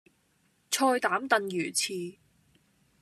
[0.71, 2.17] 菜膽燉魚翅